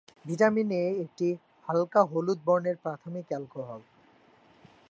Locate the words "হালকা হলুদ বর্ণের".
1.67-2.77